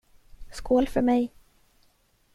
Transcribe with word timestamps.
Skål 0.51 0.85
för 0.87 1.01
mig. 1.01 1.33